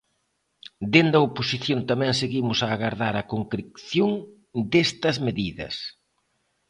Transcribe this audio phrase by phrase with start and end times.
[0.93, 4.11] Dende a oposición tamén seguimos a agardar a concreción
[4.73, 5.75] destas medidas.